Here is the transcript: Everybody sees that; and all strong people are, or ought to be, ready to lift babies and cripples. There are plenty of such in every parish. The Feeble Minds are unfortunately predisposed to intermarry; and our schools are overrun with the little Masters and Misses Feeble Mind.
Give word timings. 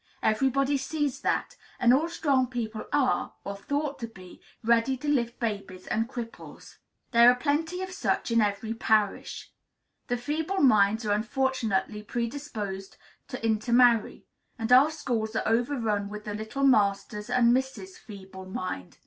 Everybody 0.23 0.77
sees 0.77 1.21
that; 1.21 1.55
and 1.79 1.93
all 1.93 2.09
strong 2.09 2.47
people 2.47 2.85
are, 2.91 3.33
or 3.43 3.59
ought 3.69 3.99
to 3.99 4.07
be, 4.07 4.41
ready 4.63 4.97
to 4.97 5.07
lift 5.07 5.39
babies 5.39 5.85
and 5.85 6.09
cripples. 6.09 6.77
There 7.11 7.29
are 7.29 7.35
plenty 7.35 7.83
of 7.83 7.91
such 7.91 8.31
in 8.31 8.41
every 8.41 8.73
parish. 8.73 9.53
The 10.07 10.17
Feeble 10.17 10.59
Minds 10.61 11.05
are 11.05 11.11
unfortunately 11.13 12.01
predisposed 12.01 12.97
to 13.27 13.45
intermarry; 13.45 14.25
and 14.57 14.71
our 14.71 14.89
schools 14.89 15.35
are 15.35 15.43
overrun 15.47 16.09
with 16.09 16.23
the 16.25 16.33
little 16.33 16.63
Masters 16.63 17.29
and 17.29 17.53
Misses 17.53 17.99
Feeble 17.99 18.45
Mind. 18.45 18.97